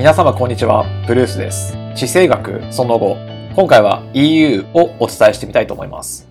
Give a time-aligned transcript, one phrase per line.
[0.00, 1.76] 皆様こんにちは、ブルースです。
[1.94, 3.18] 地政学その後、
[3.54, 6.26] 今回は EU をお伝えしてみたいと思います。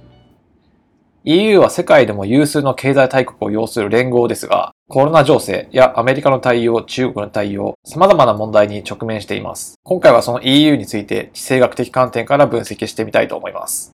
[1.23, 9.75] EU は世界でも有数の経済大国を要する連合ですが、コロナ情勢やアメリカの対応、中国の対応、様々な問題に直面しています。
[9.83, 13.91] 今回はその EU について地政学的観点から分析してみたいと思います。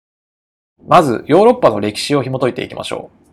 [0.88, 3.25] まず、ヨーロッパの歴史を紐解いていきましょう。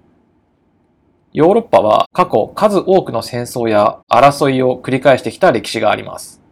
[1.35, 6.43] ヨーロッパは過去数多くの戦争や争いを繰り返してきた歴史があります。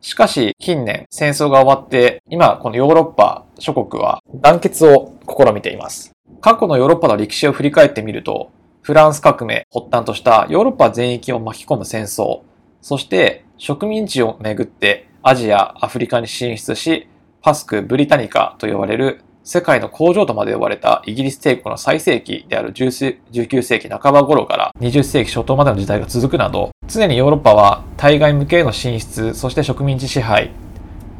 [0.00, 6.10] しかし近年戦争が終わって今このヨーロッパ諸国は団結を試みています。
[6.40, 8.50] 過去のヨーロッパの歴史を振り返ってみると
[8.82, 12.40] フランス革命発端としたヨーロッパ全域を巻き込む戦争、
[12.80, 17.06] そして植民地をめぐってアジア、アフリカに進出し
[17.40, 19.20] パスク・ブリタニカと呼ばれる
[19.50, 30.50] 世界の工場とまで呼ばれたイギリス帝国の最盛期である19世紀半ば頃から20世紀初頭までの時代が続くなど、常にヨーロッパは対外向けへの進出、そして植民地支配、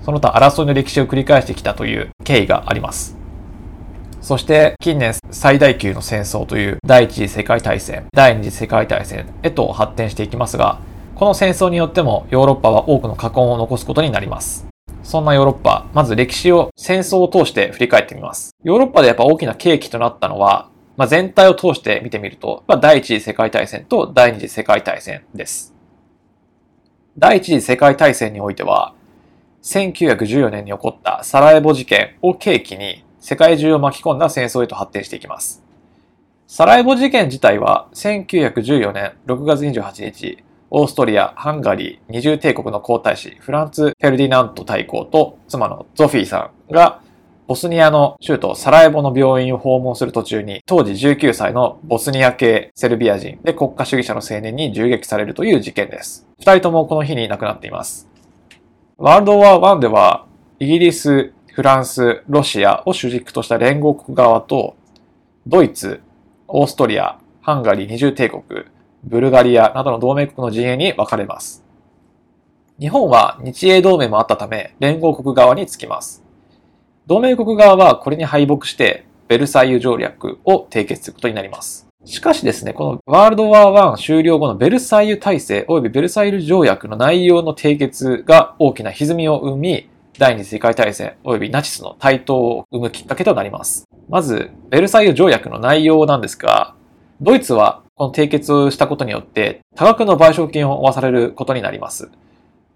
[0.05, 3.17] その他争いの歴史を繰り返してきたという経緯があります。
[4.21, 10.81] そして近年最大級の戦争という第一次世界大戦、第二次世界大戦へと発展していきますが、
[11.15, 14.68] この戦争によってもヨーロッパは多くの禍根を残すことになります。
[15.09, 18.55] そんなヨーロッパ、まず歴史を戦争を通して振り返ってみます。
[18.63, 25.75] ヨーロッパでやっぱ大きな契機となったのは、まあ、全体を通して見てみると、まあ、第一次世界大戦と第二次世界大戦です。
[27.17, 28.93] 第一次世界大戦においては、
[29.63, 35.65] 1914年に起こったサラエボ事件を契機に世界中を巻き込んだ戦争へと発展していきます。
[36.47, 47.01] サラエボ事件自体は1914年6月28日、オーストリア、ハンガリー、二重帝国の皇太子、フランツ・フェルディナント大公と妻のゾフィーさんが、
[47.47, 56.29] ボスニアの州都サラエボの病院を訪問する途中に、当時19歳のボスニア系セルビア人で国家主義者の青年に銃撃されるという事件です。
[56.39, 58.07] 二人ともこの日に亡くなっています。
[58.99, 60.27] ワールドワー1では、
[60.59, 64.77] イギリス、フランス、ロシアを主軸とした連合国側と、
[65.47, 66.03] ドイツ、
[66.47, 68.43] オーストリア、ハンガリー二重帝国、
[69.05, 71.65] ブルガリアなどの同盟国の陣営に分かれます。
[72.81, 76.25] 日本は日英同盟もあったため連合国側につきます。
[77.07, 81.89] 同盟国側はこれに敗北してベルサイユ条約を締結することになります。
[82.05, 93.85] しかしですね、このワールドワー1終了後のベルサイユ体制及びベルサイユ条約の内容の締結が大きな歪みを生み、第二次世界大戦及びナチスの台頭を生むきっかけとなります。
[94.09, 96.75] まず、ベルサイユ条約の内容なんですが、
[97.21, 102.11] ドイツはこの締結したことによって多額の賠償金を負わされることになります。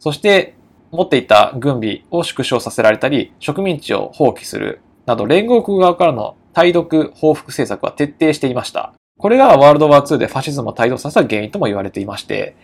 [0.00, 0.54] そして
[0.90, 8.92] 持っていた軍備を縮小させられたり植民地を放棄するなど連合国側からの対独報復政策は徹底していました。
[9.16, 12.56] これがワールドワー2でファシズムを帯同させた原因とも言われていまして、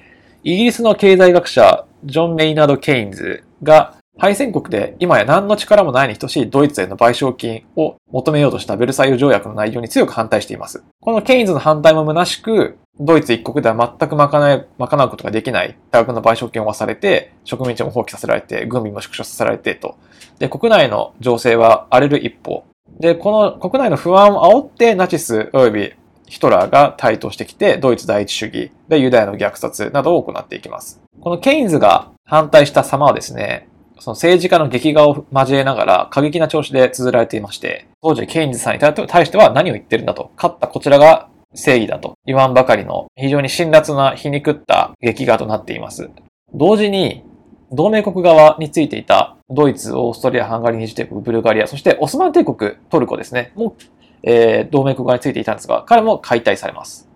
[0.42, 10.82] イギリスの経済学者ジョン・メイナード・ケインズが敗戦国で今や何の力もないに等しいドイツへの賠償金を求めようとしたベルサイユ条約の内容に強く反対しています。
[11.00, 19.96] このケインズの反対も虚しく、ドイツ一国では全く賄い賄うことができない多額の賠償金を負わされて、植民地も放棄させられて、軍備も縮小させられてと。
[20.40, 22.64] で、国内の情勢は荒れる一方。
[22.98, 25.92] で、この国内の不安を煽ってナチス及び
[26.26, 31.00] ヒトラーが台頭してきて、ドイツ第一主義でユダヤの虐殺などを行っていきます。
[31.20, 33.68] このケインズが反対した様はですね、
[34.00, 46.10] その政治家の劇画を交えながら過激な調子で綴られていまして、当時ケインズさんに対しては何を言ってるんだと、勝ったこちらが正義だと言わんばかりの非常に辛辣な皮肉った劇画となっています。
[46.54, 47.24] 同時に、
[47.70, 53.76] 同盟国側についていたドイツ、オーストリア、ハンガリー、二次帝国、ブルガリア、そしてオスマン帝国、トルコですね、も、
[54.22, 57.08] えー、同盟国側についていたんですが、彼も解体されます。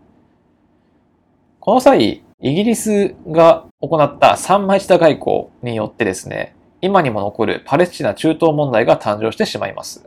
[1.60, 10.04] この際、イギリスが行った三枚舌外交によってですね、今にも残るパレスチナ中東問題が誕生してしまいます。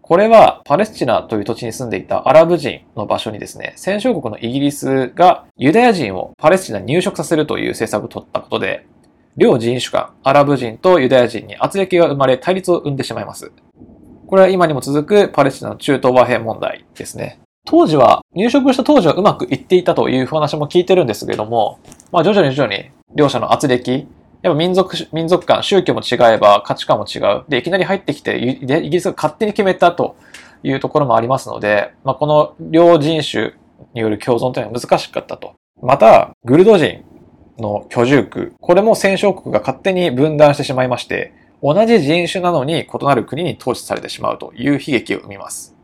[0.00, 8.86] これはパレスチナという土地に住んでいたアラブ人の場所にですね、戦勝国のイギリスがユダヤ人をパレスチナに入植させるという政策を取ったことで、
[9.36, 13.50] 両人種間、アラブ人とユダヤ人に圧力が生まれ対立を生んでしまいます。
[14.28, 17.40] これは今にも続くパレスチナの中東和平問題ですね。
[17.66, 21.80] 当時は、入植した当時はうまくいっていたという話も聞いてるんですけれども、
[22.12, 24.06] まあ徐々に徐々に両者の圧力、
[24.44, 27.44] やっぱ民族、民族間、宗教も違えば価値観も違う。
[27.48, 30.16] で、いきなり入ってきて、イギリスが勝手に決めたと
[30.62, 33.54] いうところもありますので、まあ、この両人種
[33.94, 35.54] による共存というのは難しかったと。
[35.80, 37.04] また、グルド人
[37.58, 41.32] の居住区、これも戦勝国が勝手に分断してしまいまして、
[41.62, 45.74] 同じ人種なのに異なる国に統治されてしまうという悲劇を生みます。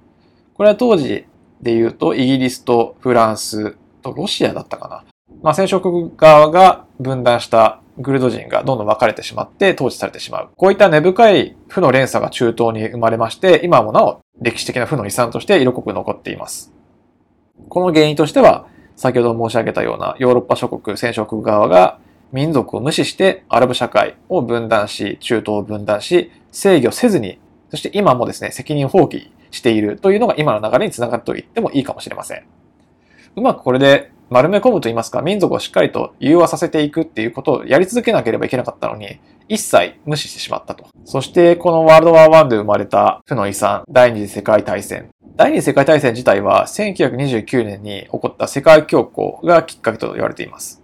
[0.53, 1.25] これは当時
[1.63, 5.05] で言うと、イギリスとフランスとロシアだったかな。
[5.43, 10.49] まあ、戦勝国側が分断したグルド人がどんどん分かれてしまって統治されてしまう。
[10.57, 16.73] こういった根深い負の連鎖が中東に生まれまして、今もなお歴史的な負の遺産として色濃く残っています。
[17.69, 18.67] この原因としては、
[18.97, 21.99] 先ほど申し上げたようなヨーロッパ諸国、戦勝国側が
[22.33, 27.39] 民族を無視してアラブ社会を分断し、中東を分断し、制御せずに、
[27.71, 32.45] そして今もですね、責任放棄しているというのが今の流れにつながると言ってもいいかもしれません。
[33.37, 39.19] うまくこれで丸め込むと言いますか、民族をしっかりと融和させていくっていうことをやり続けなければいけなかったのに、
[39.49, 40.87] 一切無視してしまったと。
[41.05, 45.11] そしてこのワールドワー1で生まれた負の遺産、第二次世界大戦。
[45.35, 50.81] 第二次世界大戦自体は1929年に起こった世界恐慌がきっかけと言われています。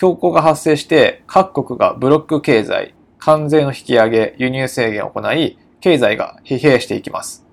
[0.00, 7.44] 恐慌が発生して各国がブロック経済、関税の引き上げ、輸入制限を行い、経済が疲弊していきます。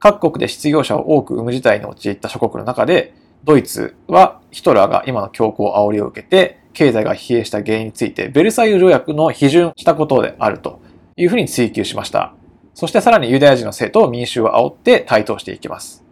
[0.00, 3.14] 各国で失業者を多く生む事態に陥った諸国の中で、
[3.46, 10.80] ドイツはヒトラーが今の強行煽りを受けて、経済が疲弊した原因について、ベルサイユ条約の批准したことであると
[11.16, 12.34] いうふうに追求しました。
[12.74, 16.04] そしてさらにユダヤ人の生徒を民衆を煽って台頭していきます。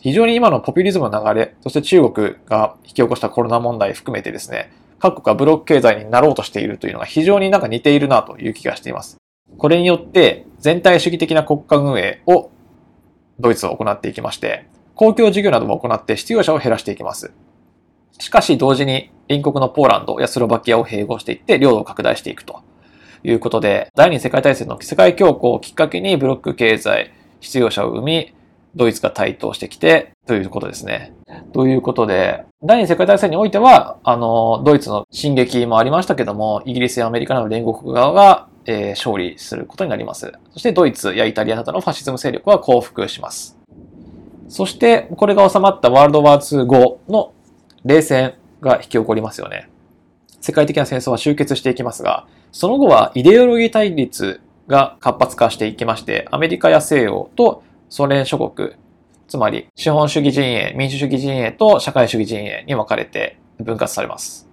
[0.00, 9.16] 非常に今のポピュリズムの流れ、そして中国が引き起こしたコロナ問題含めてですね、各国がブロック経済になろうとしているというのが非常になんか似ているなという気がしています。
[9.58, 12.52] これによって全体主義的な国家運営を
[13.40, 17.32] ドイツは行っていきまして、公共事業なども行って失業者を減らしていきます。
[18.18, 22.62] しかし同時に隣国のポーランドやスロバキアを併合していって領土を拡大していくと
[23.22, 28.34] いうことで、第二次世界大戦の世界恐慌をきっかけにブロック経済、失業者を生み、
[28.74, 31.12] ドイツが台頭してきて、ということですね。
[31.52, 40.32] ということで、第二次世界大戦においては、あの、ドイツの進撃もありましたけども、イギリスやアメリカなど連合国側が、えー、勝利することになります。
[40.52, 43.55] そしてドイツやイタリアなどのファシズム勢力は降伏します。
[44.48, 47.32] そして、これが収まったワールドワー2後の
[47.84, 49.68] 冷戦が引き起こりますよね。
[50.40, 58.70] 世界的な戦争は終結していきますが、その後はイデオロギー対立が活発化していきまして、アメリカや西洋とソ連諸国、
[59.28, 64.48] つまり資本主義陣営、民主主義陣営と社会主義陣営に分かれて分割されます。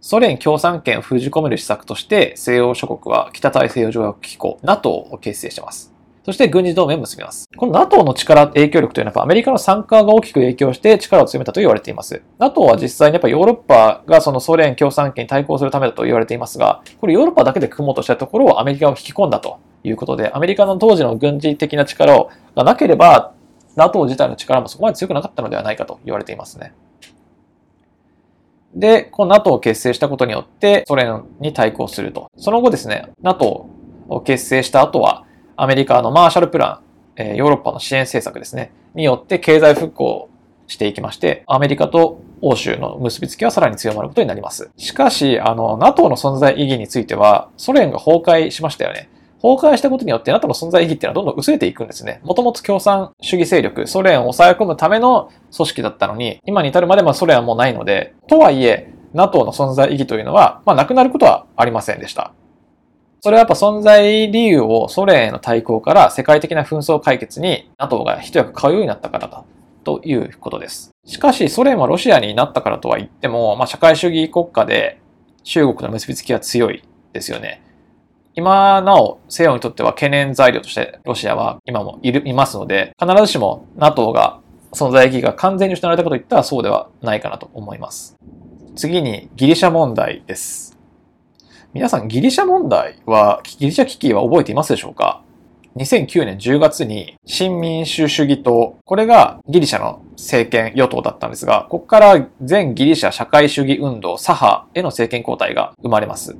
[0.00, 5.89] ソ連共産圏を封じ込める施策として西洋諸国は北大西洋条約機構 NATO を結成しています。
[6.22, 7.48] そして軍事同盟を結びます。
[7.56, 12.22] この NATO の力、影響力というのはアメリカの参加が大きく影響して力を強めたと言われています。
[12.38, 23.32] NATO は実際にやっぱヨーロッパがそのソ連共産圏に対抗するためだと言われていますが、これヨーロッパだけで組もうとしたところをアメリカを引き込んだということで、アメリカの当時の軍事的な力がなければ、
[23.76, 26.74] NATO 自体の力もそこまで強くなかったのではないかと言われていますね。
[28.74, 32.30] で、この NATO を結成したことによってソ連に対抗すると。
[32.36, 33.70] その後ですね、NATO
[34.08, 35.24] を結成した後は、
[35.62, 36.80] アメリカのマーシャルプラ
[37.16, 40.30] ン、えヨーロッパの支援政策ですね、によって経済復興
[40.66, 44.70] していきまして、アメリカと欧州の結びつきはさらに強まることになります。
[44.78, 49.10] しかし、あの、NATO の存在意義については、ソ連が崩壊しましたよね。
[49.42, 52.22] 崩壊したことによって NATO の存在意義っていうのはどんどん薄れていくんですね。
[52.24, 62.32] もともと共産主義勢力、ソ連を抑え込むための組織だったのに、今に至るまでもソ連はもうないので、とはいえ、NATO の存在意義というのは、まあ、なくなることはありませんでした。
[63.22, 69.44] それはやっぱ存在理由をソ連への対抗から世界的な紛争解決に NATO が一役買うようになったからだ
[69.84, 70.90] ということです。
[71.04, 75.00] しかし、ソ連はロシアになったからとは言っても、まあ、社会主義国家で
[75.42, 76.82] 中国の結びつきは強い
[77.12, 77.62] ですよね。
[78.34, 84.40] 今なお西洋にとっては懸念材料としてロシアは今もいる、いますので、必ずしも NATO が
[84.72, 88.16] 存在意義が完全に失われたかといったらそうではないかなと思います。
[88.76, 90.79] 次にギリシャ問題です。
[91.72, 95.22] 皆さんギリシャ問題は、ギリシャ危機は覚えていますでしょうか
[95.76, 106.36] ？2009年10月に新民主主義党、これがギリシャの政権与党だったんですが、ここから全ギリシャ社会主義運動、左派への政権交代が生まれます。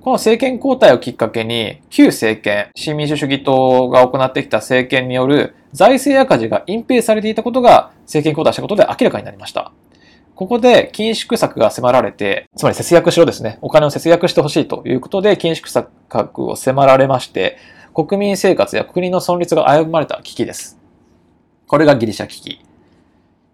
[0.00, 9.72] この政権交代をきっかけに、旧政権、新民主主義党が行ってきた政権による財政赤字が隠蔽されていたことが政権交代したことで明らかになりました。
[10.40, 13.58] ここで緊縮策が迫られて、つまり節約しろですね。
[13.60, 15.90] お金を節約してほしいということで緊縮策
[16.42, 17.58] を迫られまして、
[17.92, 20.78] 国民生活や国の存立が危ぶまれた危機です。
[21.66, 22.64] これがギリシャ危機。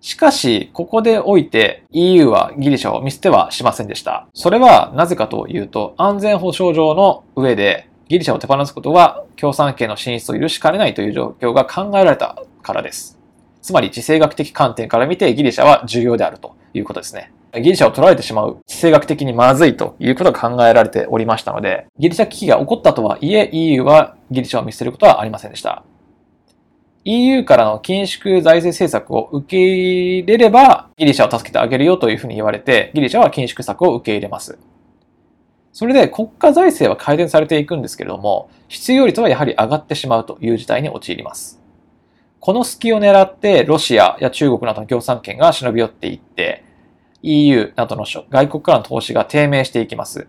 [0.01, 4.29] しかし、ここでおいて EU はギリシャを見捨てはしませんでした。
[4.33, 13.16] それはなぜかというと、安全保障上の上でギリシャを手放すことは共産権の進出を許しかねないという状況が考えられたからです。
[13.67, 17.33] つまり地政学的観点から見てギリシャは重要であるということですね。
[17.53, 25.83] ギリシャを取られてしまう地政学的にまずいということが考えられておりましたので、ギリシャ危機が起こったとはいえ EU はギリシャを見捨てることはありませんでした。
[27.07, 34.61] EU からの緊縮財政政策を受け入れれば、ギリシャを助けてあげるよというふうに言われて、ギリシャは緊縮策を受け入れます。
[35.73, 41.66] それで国家財政は改善されていくんですけれども、必要率はやはり上がってしまうという事態に陥ります。
[42.47, 46.63] この隙を狙ってロシアや中国などの共産権が忍び寄っていって、
[47.25, 50.29] EU などの外国からの投資が低迷していきます。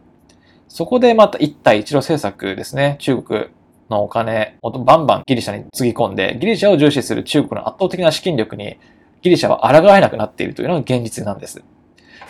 [0.67, 2.95] そこでまた一帯一路政策ですね。
[3.01, 3.45] 中国
[3.91, 8.79] のお金をバンバンギリシャにつぎ込んで、ギリシャを重視する中国の圧倒的な資金力に
[9.21, 11.63] ギリシャは抗えなくなっているというのが現実なんです。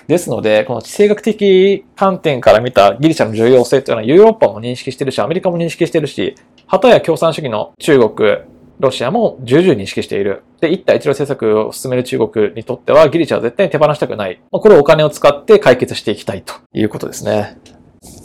[0.08, 10.44] ですので、この地政学的観点から見たギリシャの重要性というのはヨーロッパも認識してるし、アメリカも認識してるし、旗や共産主義の中国、ロシアも重々認識している。
[10.62, 14.40] で、一帯一路政策を進める中国にとっては、ギリシャは絶対に手放したくない。
[14.52, 17.58] これをお金を使って解決していきたいということですね。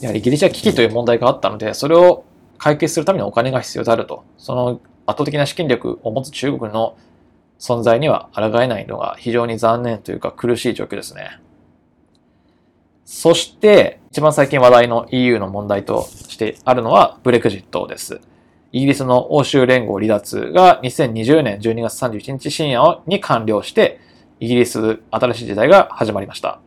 [0.00, 2.25] やはりギリシャ危機という問題があったので、それを
[2.59, 4.25] 解決するためにお金が必要であると。
[4.37, 6.97] その圧倒的な資金力を持つ中国の
[7.59, 11.38] 存在には抗えないのが非常に残念というか苦しい状況ですね。
[13.04, 18.21] そして、一番最近話題の EU の問題としてあるのはブレクジットです。
[18.73, 24.00] イギリスの欧州連合離脱が2020年12月31日深夜に完了して、
[24.41, 26.59] イギリス新しい時代が始まりました。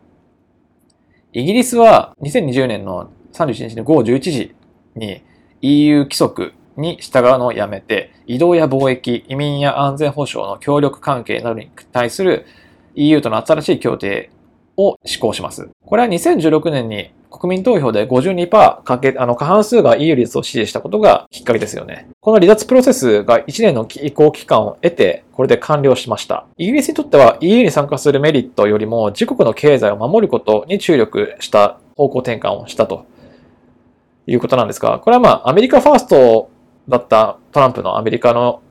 [1.32, 4.54] イギリスは2020年の31日の午後11時
[4.94, 5.22] に
[5.62, 12.46] EU 規則に従うのをやめて、移動や貿易、移民や安全保障の協力関係などに対する
[12.94, 14.30] EU との新しい協定
[14.76, 15.68] を施行します。
[15.84, 22.08] これは2016年に国民投票で52%かけ、あの、過半数が EU 離脱を支持したことがきっかけですよね。
[22.20, 26.46] この離脱プロセスが1年の移行期間を得て、これで完了しました。
[26.56, 33.06] イギリスにとっては EU に参加するメリットよりも自国の経済を守ることに注力した方向転換をしたと
[34.26, 36.50] いうことなんですが、これはまあアメリカファースト
[36.88, 38.62] だったトランプのアメリカの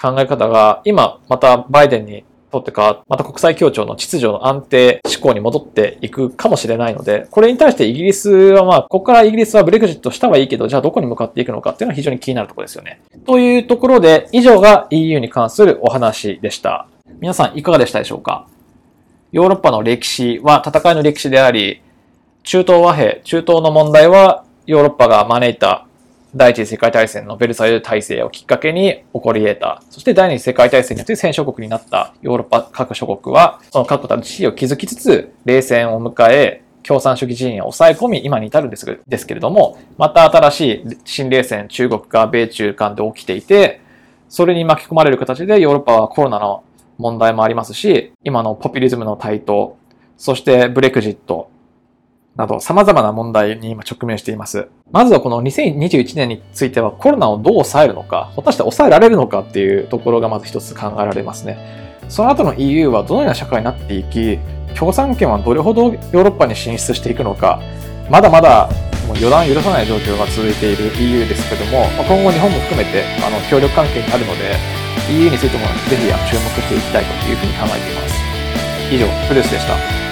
[0.00, 13.00] 考え方が今またバイデンにとってか、また国際協調の秩序の安定志向に戻っていくかもしれないので、これに対してイギリスはまあ、ここからイギリスはブレグジットしたはいいけど、じゃあどこに向かっていくのかっていうのは非常に気になるところですよね。
[13.26, 16.86] というところで、以上が EU に関するお話でした。
[17.20, 18.46] 皆さんいかがでしたでしょうか？
[19.32, 21.82] ヨーロッパの歴史は戦いの歴史であり、
[22.44, 25.87] 中東和平、中東の問題はヨーロッパが招いた
[26.34, 29.82] 第一次世界大戦のベルサイユ体制をきっかけに起こり得た。
[29.88, 43.80] そして第二次世界大戦によって戦勝国になったヨーロッパ各諸国は、その各国たちを築きつつ、冷戦を迎え、共産主義陣営を抑え込み、今に至るんですですけれども、また新しい新冷戦、中国か米中間で起きていて、
[44.28, 46.62] それに巻き込まれる形でヨーロッパはコロナの
[46.98, 49.78] 問題もありますし、今のポピュリズムの台頭、
[50.18, 51.48] そしてブレクジット、
[52.38, 54.68] など様々な問題に今直面しています。
[54.92, 61.58] まずはこの2021年についてはコロナをどう抑えるのか、果たして抑えられるのかっていうところがまず一つ考えられますね。
[62.08, 64.38] その後の EU はどのような社会になっていき、
[64.78, 67.60] 共産権はどれほどヨーロッパに進出していくのか、
[68.08, 68.70] まだまだ
[69.08, 74.54] もう予断を許さない状況が続いている EU ですけども、今後日本も含めてあの協力関係にあるので、
[75.10, 78.14] EU についてもぜひ注目していきたいというふうに考えています。
[78.94, 80.07] 以上、プレスでした。